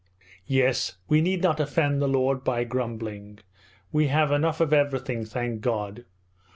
[0.47, 3.37] 'Yes, we need not offend the Lord by grumbling!
[3.91, 6.05] We have enough of everything, thank God.